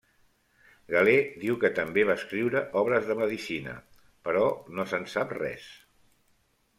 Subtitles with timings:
[0.93, 3.75] Galè diu que també va escriure obres de medicina
[4.29, 4.47] però
[4.79, 5.69] no se'n sap res.